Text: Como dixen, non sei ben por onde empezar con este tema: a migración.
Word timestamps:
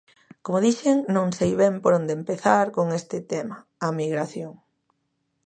Como 0.43 0.63
dixen, 0.67 0.97
non 1.15 1.27
sei 1.37 1.51
ben 1.61 1.75
por 1.83 1.93
onde 1.99 2.13
empezar 2.19 2.65
con 2.77 2.87
este 2.99 3.17
tema: 3.33 3.57
a 3.85 3.87
migración. 4.01 4.53